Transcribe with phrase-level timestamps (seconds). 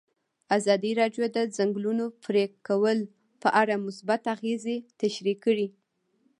[0.57, 2.97] ازادي راډیو د د ځنګلونو پرېکول
[3.41, 5.67] په اړه مثبت اغېزې تشریح کړي.